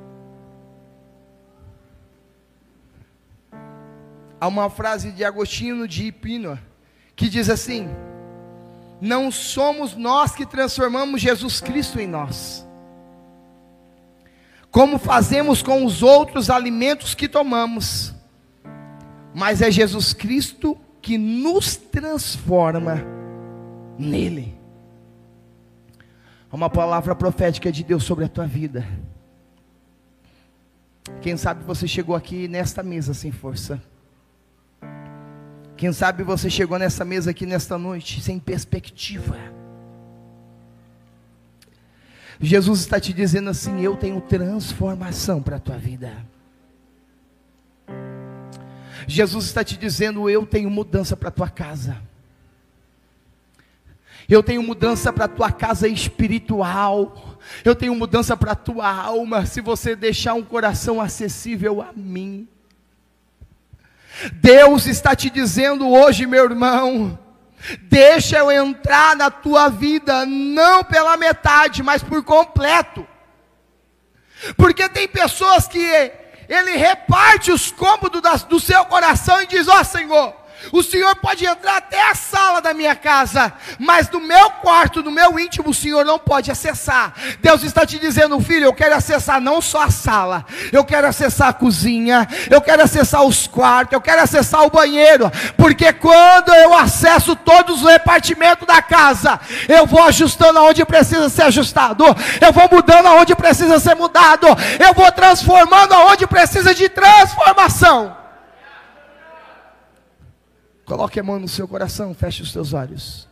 [4.41, 6.57] Há uma frase de Agostinho de Hipino
[7.17, 7.89] que diz assim:
[9.01, 12.65] Não somos nós que transformamos Jesus Cristo em nós,
[14.71, 18.15] como fazemos com os outros alimentos que tomamos
[19.35, 23.03] mas é Jesus Cristo que nos transforma
[23.99, 24.57] nele.
[26.51, 28.87] Uma palavra profética de Deus sobre a tua vida.
[31.21, 33.83] Quem sabe você chegou aqui nesta mesa sem força.
[35.77, 39.37] Quem sabe você chegou nessa mesa aqui nesta noite sem perspectiva.
[42.41, 46.13] Jesus está te dizendo assim: Eu tenho transformação para a tua vida.
[49.09, 51.97] Jesus está te dizendo: Eu tenho mudança para a tua casa.
[54.29, 57.39] Eu tenho mudança para a tua casa espiritual.
[57.65, 59.47] Eu tenho mudança para a tua alma.
[59.47, 62.47] Se você deixar um coração acessível a mim.
[64.35, 67.19] Deus está te dizendo hoje, meu irmão.
[67.83, 73.07] Deixa eu entrar na tua vida, não pela metade, mas por completo.
[74.57, 76.13] Porque tem pessoas que
[76.49, 80.35] ele reparte os cômodos do seu coração e diz: Ó oh, Senhor,
[80.73, 85.11] o Senhor pode entrar até a sala da minha casa, mas do meu quarto, do
[85.11, 87.13] meu íntimo, o Senhor não pode acessar.
[87.41, 91.49] Deus está te dizendo, filho, eu quero acessar não só a sala, eu quero acessar
[91.49, 96.75] a cozinha, eu quero acessar os quartos, eu quero acessar o banheiro, porque quando eu
[96.75, 102.05] acesso todos os repartimentos da casa, eu vou ajustando aonde precisa ser ajustado,
[102.41, 104.47] eu vou mudando aonde precisa ser mudado,
[104.79, 108.28] eu vou transformando aonde precisa de transformação.
[110.89, 113.29] Coloque a mão no seu coração, feche os seus olhos.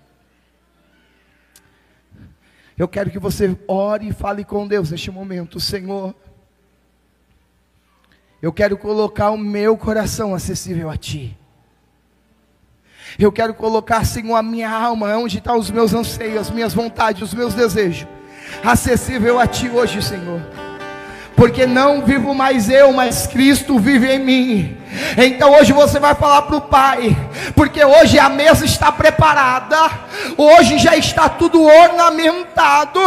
[2.76, 6.14] Eu quero que você ore e fale com Deus neste momento, Senhor.
[8.42, 11.34] Eu quero colocar o meu coração acessível a Ti.
[13.18, 17.22] Eu quero colocar, Senhor, a minha alma, onde estão os meus anseios, as minhas vontades,
[17.22, 18.06] os meus desejos,
[18.62, 20.65] acessível a Ti hoje, Senhor
[21.36, 24.76] porque não vivo mais eu, mas Cristo vive em mim.
[25.18, 27.14] Então hoje você vai falar para o Pai,
[27.54, 29.90] porque hoje a mesa está preparada,
[30.38, 33.00] hoje já está tudo ornamentado,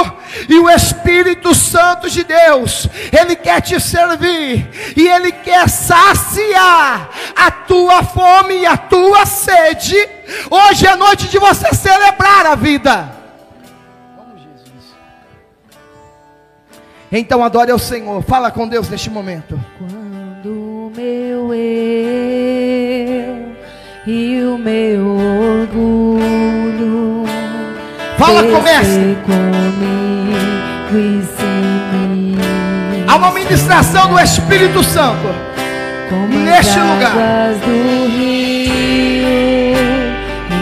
[0.48, 7.50] e o Espírito Santo de Deus, Ele quer te servir, e Ele quer saciar a
[7.50, 9.98] tua fome e a tua sede.
[10.52, 13.19] Hoje é noite de você celebrar a vida.
[17.12, 18.22] Então adore ao Senhor.
[18.24, 19.60] Fala com Deus neste momento.
[19.78, 23.50] Quando o meu eu
[24.06, 25.06] e o meu
[25.62, 27.26] orgulho
[28.18, 29.18] Fala comece.
[29.26, 30.30] comigo
[30.92, 31.70] e sem
[33.08, 35.28] Há uma ministração do Espírito Santo
[36.28, 37.14] neste lugar.
[37.66, 39.78] Do rio,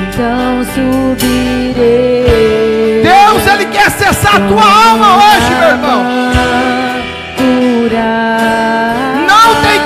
[0.10, 2.67] então subirei.
[4.08, 6.28] Acessar a tua alma hoje, meu irmão.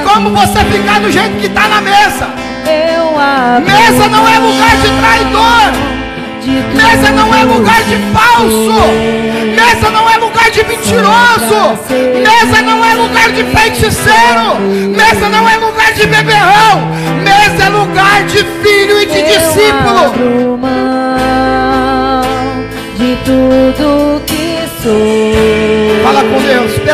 [0.04, 2.30] como você ficar do jeito que está na mesa.
[3.66, 5.72] Mesa não é lugar de traidor.
[6.76, 8.84] Mesa não é lugar de falso.
[9.56, 11.80] Mesa não é lugar de mentiroso.
[11.90, 14.60] Mesa não é lugar de feiticeiro.
[14.96, 16.88] Mesa não é lugar de beberrão.
[17.24, 20.41] Mesa é lugar de filho e de discípulo.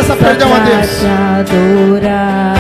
[0.08, 2.57] Peça perdão a Deus.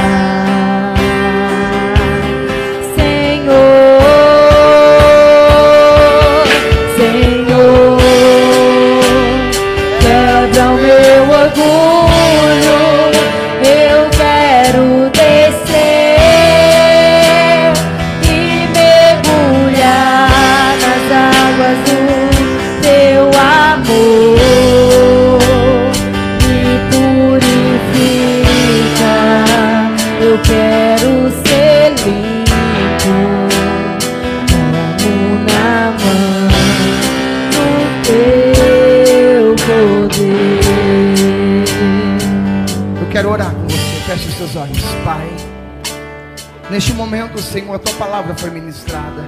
[47.41, 49.23] Senhor, a tua palavra foi ministrada.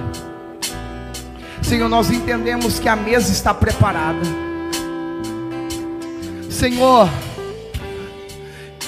[1.62, 4.20] Senhor, nós entendemos que a mesa está preparada.
[6.50, 7.08] Senhor,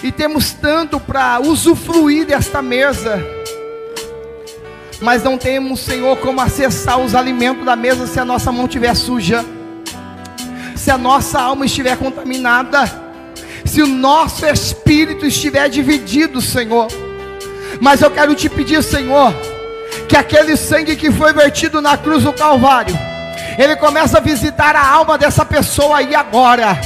[0.03, 3.25] e temos tanto para usufruir desta mesa,
[5.01, 8.95] mas não temos, Senhor, como acessar os alimentos da mesa se a nossa mão estiver
[8.95, 9.45] suja,
[10.75, 12.85] se a nossa alma estiver contaminada,
[13.65, 16.89] se o nosso espírito estiver dividido, Senhor.
[17.83, 19.35] Mas eu quero te pedir, Senhor,
[20.09, 22.97] que aquele sangue que foi vertido na cruz do Calvário,
[23.59, 26.81] ele começa a visitar a alma dessa pessoa aí agora.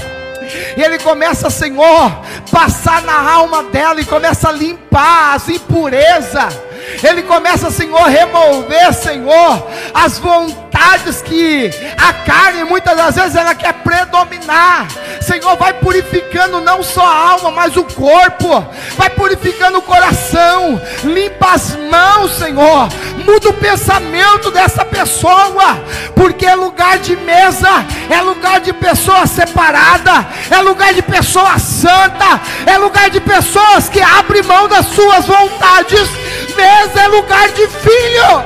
[0.74, 2.10] E ele começa, Senhor,
[2.50, 6.58] passar na alma dela e começa a limpar as impurezas.
[7.02, 13.54] Ele começa, Senhor, a remover, Senhor, as vontades que a carne muitas das vezes ela
[13.54, 14.86] quer predominar.
[15.20, 18.64] Senhor, vai purificando não só a alma, mas o corpo,
[18.96, 22.88] vai purificando o coração, limpa as mãos, Senhor,
[23.24, 25.78] muda o pensamento dessa pessoa,
[26.14, 32.40] porque é lugar de mesa, é lugar de pessoa separada, é lugar de pessoa santa,
[32.66, 36.08] é lugar de pessoas que abrem mão das suas vontades,
[36.56, 38.44] mesa é lugar de filho.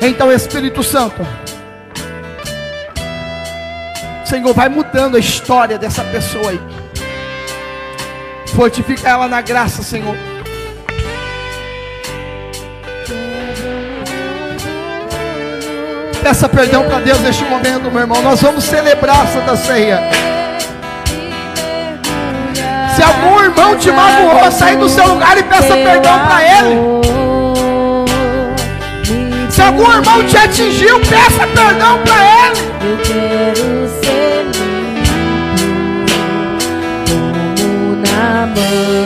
[0.00, 1.26] Então, Espírito Santo,
[4.24, 6.60] Senhor, vai mudando a história dessa pessoa aí.
[8.54, 10.16] Fortifica ela na graça, Senhor.
[16.22, 18.20] Peça perdão para Deus neste momento, meu irmão.
[18.20, 20.35] Nós vamos celebrar a Santa Ceia.
[23.06, 26.76] Se algum irmão te magoou, sai do seu lugar e peça perdão para ele.
[29.48, 32.58] Se algum irmão te atingiu, peça perdão para ele.
[32.82, 34.46] Eu quero ser
[37.06, 39.05] como na mão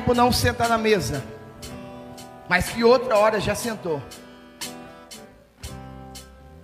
[0.00, 1.22] tempo não senta na mesa,
[2.48, 4.00] mas que outra hora já sentou.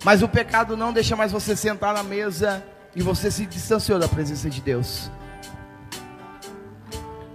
[0.03, 2.63] Mas o pecado não deixa mais você sentar na mesa
[2.95, 5.11] e você se distanciou da presença de Deus.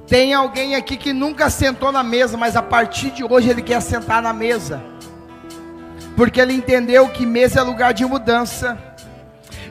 [0.09, 3.81] Tem alguém aqui que nunca sentou na mesa, mas a partir de hoje ele quer
[3.81, 4.83] sentar na mesa.
[6.17, 8.77] Porque ele entendeu que mesa é lugar de mudança.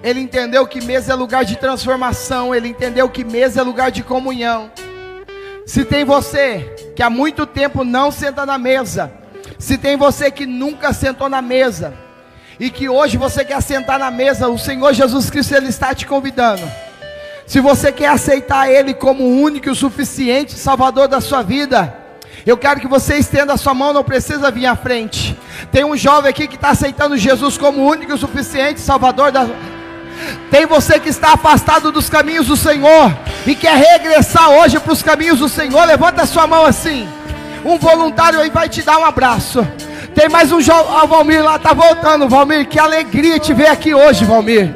[0.02, 2.56] Ele entendeu que mesa é lugar de transformação.
[2.56, 4.72] Ele entendeu que mesa é lugar de comunhão.
[5.72, 9.10] Se tem você que há muito tempo não senta na mesa,
[9.58, 11.94] se tem você que nunca sentou na mesa,
[12.60, 16.06] e que hoje você quer sentar na mesa, o Senhor Jesus Cristo ele está te
[16.06, 16.62] convidando.
[17.48, 21.96] Se você quer aceitar Ele como o único e o suficiente Salvador da sua vida,
[22.46, 25.40] eu quero que você estenda a sua mão, não precisa vir à frente.
[25.72, 29.32] Tem um jovem aqui que está aceitando Jesus como o único e o suficiente Salvador
[29.32, 29.48] da
[30.50, 33.16] tem você que está afastado dos caminhos do Senhor
[33.46, 35.86] e quer regressar hoje para os caminhos do Senhor.
[35.86, 37.08] Levanta sua mão assim.
[37.64, 39.66] Um voluntário aí vai te dar um abraço.
[40.16, 40.94] Tem mais um jovem.
[40.96, 42.28] Ah, Valmir lá está voltando.
[42.28, 44.72] Valmir, que alegria te ver aqui hoje, Valmir.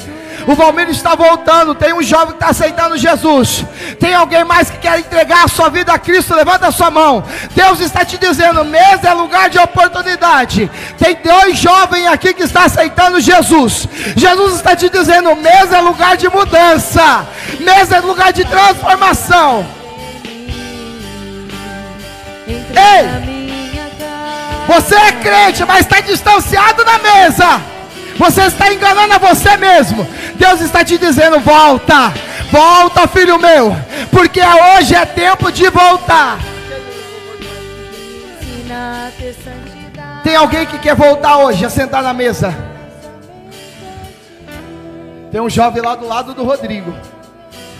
[0.47, 1.73] O Valmir está voltando.
[1.73, 3.65] Tem um jovem que está aceitando Jesus.
[3.99, 6.35] Tem alguém mais que quer entregar a sua vida a Cristo?
[6.35, 7.23] Levanta a sua mão.
[7.55, 10.69] Deus está te dizendo: mesa é lugar de oportunidade.
[10.97, 13.87] Tem dois jovens aqui que estão aceitando Jesus.
[14.15, 17.25] Jesus está te dizendo: mesa é lugar de mudança.
[17.59, 19.65] Mesa é lugar de transformação.
[22.47, 23.35] Ei!
[24.67, 27.74] Você é crente, mas está distanciado da mesa.
[28.17, 30.07] Você está enganando a você mesmo.
[30.35, 32.13] Deus está te dizendo: volta,
[32.51, 33.75] volta, filho meu,
[34.11, 36.39] porque hoje é tempo de voltar.
[40.23, 42.55] Tem alguém que quer voltar hoje a sentar na mesa?
[45.31, 46.95] Tem um jovem lá do lado do Rodrigo.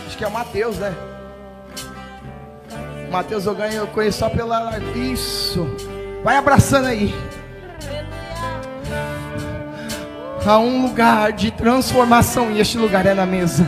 [0.06, 0.94] Acho que é o Mateus, né?
[3.10, 4.78] Mateus eu ganho, eu conheço só pela.
[4.94, 5.66] Isso.
[6.22, 7.14] Vai abraçando aí.
[10.46, 13.66] Há um lugar de transformação e este lugar é na mesa.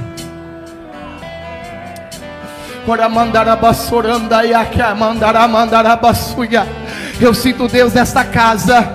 [7.20, 8.88] Eu sinto Deus nesta casa.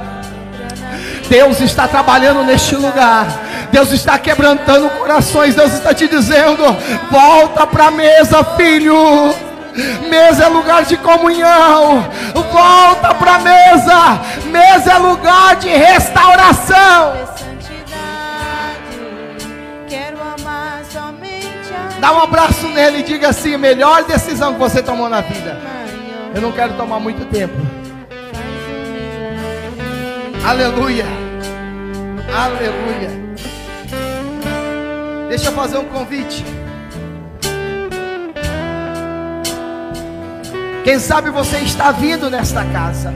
[1.28, 3.28] Deus está trabalhando neste lugar.
[3.70, 5.54] Deus está quebrantando corações.
[5.54, 6.64] Deus está te dizendo:
[7.12, 9.36] volta para a mesa, filho.
[10.10, 12.10] Mesa é lugar de comunhão.
[12.50, 14.22] Volta para a mesa.
[14.46, 17.34] Mesa é lugar de restauração.
[22.04, 25.58] Dá um abraço nele e diga assim: melhor decisão que você tomou na vida.
[26.36, 27.54] Eu não quero tomar muito tempo.
[30.46, 31.06] Aleluia.
[32.36, 33.10] Aleluia.
[35.30, 36.44] Deixa eu fazer um convite.
[40.84, 43.14] Quem sabe você está vindo nesta casa.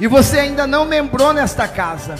[0.00, 2.14] E você ainda não membrou nesta casa.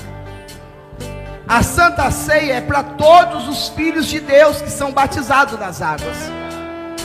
[1.49, 6.15] A Santa Ceia é para todos os filhos de Deus que são batizados nas águas.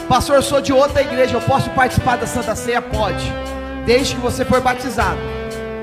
[0.09, 2.81] Pastor, eu sou de outra igreja, eu posso participar da Santa Ceia?
[2.81, 3.23] Pode.
[3.85, 5.17] Desde que você for batizado.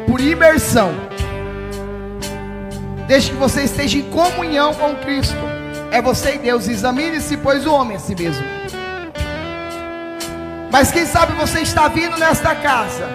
[0.06, 0.92] Por imersão.
[3.06, 5.38] Desde que você esteja em comunhão com Cristo.
[5.90, 6.68] É você e Deus.
[6.68, 8.44] Examine-se, pois o homem é si mesmo.
[10.70, 13.08] Mas quem sabe você está vindo nesta casa.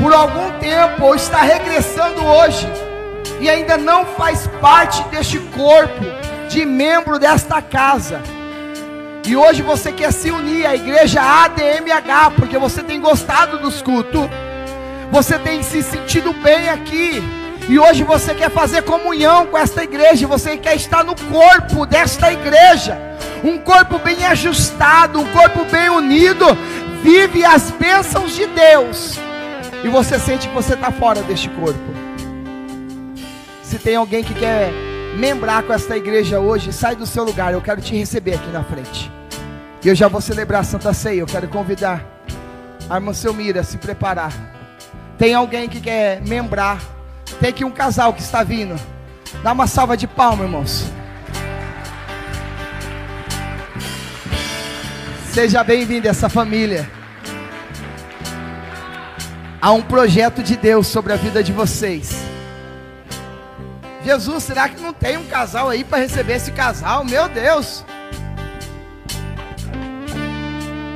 [0.00, 2.87] Por algum tempo, ou está regressando hoje.
[3.40, 6.04] E ainda não faz parte deste corpo.
[6.48, 8.20] De membro desta casa.
[9.26, 14.28] E hoje você quer se unir à igreja ADMH, porque você tem gostado dos cultos.
[15.10, 17.22] Você tem se sentido bem aqui.
[17.68, 22.32] E hoje você quer fazer comunhão com esta igreja, você quer estar no corpo desta
[22.32, 22.98] igreja,
[23.44, 26.46] um corpo bem ajustado, um corpo bem unido,
[27.02, 29.18] vive as bênçãos de Deus,
[29.84, 32.07] e você sente que você está fora deste corpo.
[33.68, 34.72] Se tem alguém que quer
[35.18, 38.64] membrar com esta igreja hoje, sai do seu lugar, eu quero te receber aqui na
[38.64, 39.12] frente.
[39.84, 42.02] E eu já vou celebrar a Santa Ceia, eu quero convidar
[42.88, 44.32] a irmã Selmira a se preparar.
[45.18, 46.80] Tem alguém que quer membrar?
[47.40, 48.74] Tem aqui um casal que está vindo.
[49.42, 50.84] Dá uma salva de palmas, irmãos.
[55.30, 56.90] Seja bem-vindo essa família.
[59.60, 62.37] Há um projeto de Deus sobre a vida de vocês.
[64.04, 67.04] Jesus, será que não tem um casal aí para receber esse casal?
[67.04, 67.84] Meu Deus!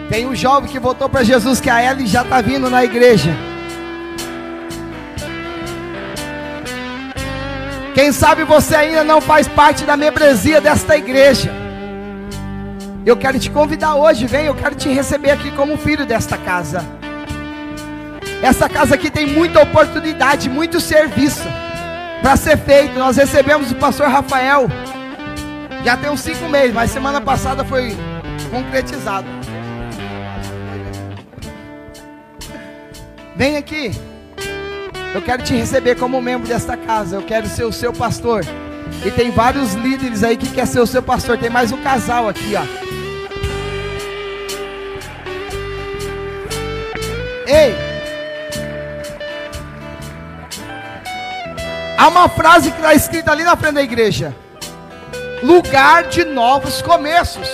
[0.09, 3.35] Tem um jovem que voltou para Jesus que a Ellen já está vindo na igreja.
[7.95, 11.53] Quem sabe você ainda não faz parte da membresia desta igreja.
[13.05, 16.85] Eu quero te convidar hoje, vem, eu quero te receber aqui como filho desta casa.
[18.41, 21.43] Essa casa aqui tem muita oportunidade, muito serviço
[22.23, 22.99] para ser feito.
[22.99, 24.69] Nós recebemos o pastor Rafael,
[25.85, 27.97] já tem uns cinco meses, mas semana passada foi
[28.51, 29.27] concretizado.
[33.35, 33.91] Vem aqui.
[35.15, 37.17] Eu quero te receber como membro desta casa.
[37.17, 38.45] Eu quero ser o seu pastor.
[39.05, 41.37] E tem vários líderes aí que quer ser o seu pastor.
[41.37, 42.63] Tem mais um casal aqui, ó.
[47.47, 47.92] Ei!
[52.03, 54.35] Há uma frase que está escrita ali na frente da igreja:
[55.41, 57.49] lugar de novos começos.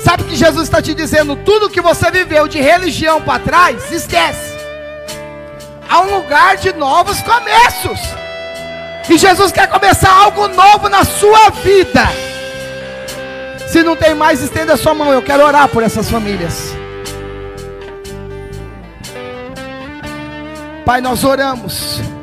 [0.00, 1.36] Sabe que Jesus está te dizendo?
[1.36, 4.56] Tudo que você viveu de religião para trás, esquece
[5.86, 8.00] a um lugar de novos começos.
[9.06, 12.08] E Jesus quer começar algo novo na sua vida.
[13.68, 15.12] Se não tem mais, estenda a sua mão.
[15.12, 16.74] Eu quero orar por essas famílias.
[20.86, 22.15] Pai, nós oramos.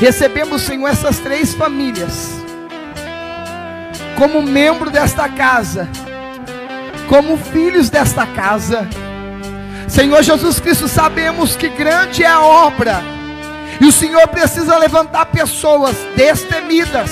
[0.00, 2.30] Recebemos, Senhor, essas três famílias.
[4.16, 5.88] Como membro desta casa.
[7.08, 8.88] Como filhos desta casa
[9.90, 13.02] Senhor Jesus Cristo, sabemos que grande é a obra,
[13.80, 17.10] e o Senhor precisa levantar pessoas destemidas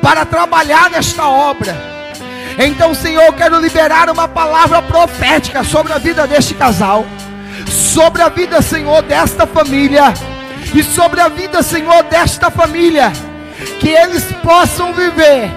[0.00, 1.76] para trabalhar nesta obra.
[2.56, 7.04] Então, Senhor, eu quero liberar uma palavra profética sobre a vida deste casal,
[7.68, 10.14] sobre a vida, Senhor, desta família,
[10.74, 13.12] e sobre a vida, Senhor, desta família,
[13.78, 15.50] que eles possam viver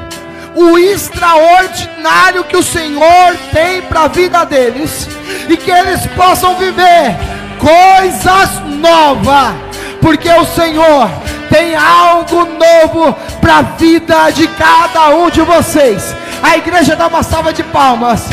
[0.56, 5.08] o extraordinário que o Senhor tem para a vida deles
[5.50, 7.16] e que eles possam viver
[7.60, 9.56] coisas novas,
[10.02, 11.10] porque o Senhor
[11.50, 16.16] tem algo novo para a vida de cada um de vocês.
[16.44, 18.26] A igreja dá uma salva de palmas.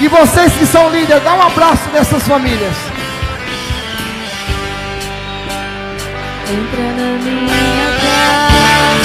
[0.00, 2.91] E vocês que são líderes, dá um abraço nessas famílias.
[6.52, 9.01] Entra na minha casa,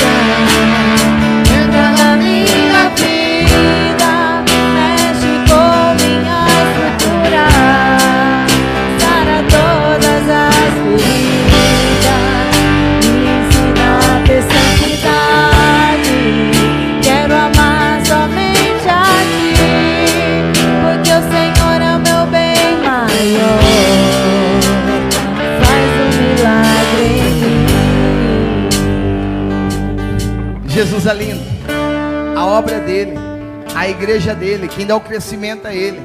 [34.08, 35.99] igreja dele, quem dá o crescimento é ele.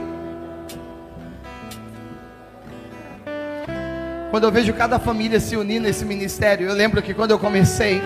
[4.29, 8.03] Quando eu vejo cada família se unir nesse ministério, eu lembro que quando eu comecei,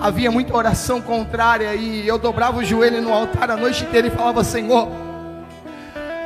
[0.00, 4.10] havia muita oração contrária e eu dobrava o joelho no altar a noite inteira e
[4.10, 4.88] falava: Senhor,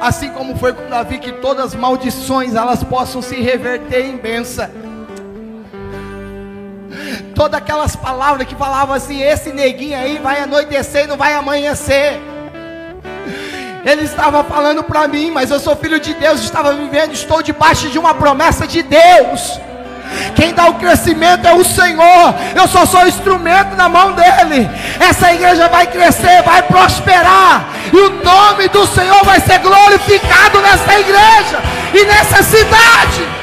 [0.00, 4.87] assim como foi com Davi, que todas as maldições elas possam se reverter em bênção.
[7.34, 12.20] Todas aquelas palavras que falavam assim: esse neguinho aí vai anoitecer e não vai amanhecer.
[13.84, 17.88] Ele estava falando para mim, mas eu sou filho de Deus, estava vivendo, estou debaixo
[17.88, 19.60] de uma promessa de Deus.
[20.34, 22.34] Quem dá o crescimento é o Senhor.
[22.54, 24.68] Eu só sou instrumento na mão dele.
[24.98, 27.68] Essa igreja vai crescer, vai prosperar.
[27.92, 31.62] E o nome do Senhor vai ser glorificado nessa igreja
[31.94, 33.37] e nessa cidade.